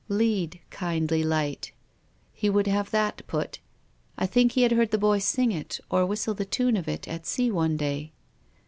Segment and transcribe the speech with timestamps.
[0.23, 1.71] "'Lead, kindly light.'
[2.33, 3.59] He would have that put.
[4.17, 7.07] I think he had heard the boy sing it, or whistle the tune of it,
[7.07, 8.11] at sea one day."